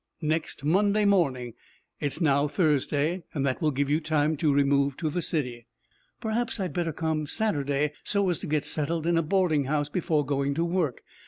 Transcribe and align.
"Next 0.23 0.63
Monday 0.65 1.05
morning. 1.05 1.53
It 1.99 2.07
is 2.07 2.21
now 2.21 2.47
Thursday, 2.47 3.21
and 3.35 3.45
that 3.45 3.61
will 3.61 3.69
give 3.69 3.87
you 3.87 3.99
time 4.01 4.35
to 4.37 4.51
remove 4.51 4.97
to 4.97 5.11
the 5.11 5.21
city." 5.21 5.67
"Perhaps 6.19 6.59
I 6.59 6.63
had 6.63 6.73
better 6.73 6.91
come 6.91 7.27
Saturday, 7.27 7.91
so 8.03 8.27
as 8.31 8.39
to 8.39 8.47
get 8.47 8.65
settled 8.65 9.05
in 9.05 9.15
a 9.15 9.21
boarding 9.21 9.65
house 9.65 9.89
before 9.89 10.25
going 10.25 10.55
to 10.55 10.65
work. 10.65 11.03